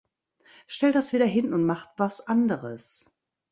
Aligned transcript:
Stell 0.65 0.93
das 0.93 1.13
wieder 1.13 1.27
hin 1.27 1.53
und 1.53 1.63
mach 1.63 1.87
was 1.95 2.21
anderes 2.25 3.05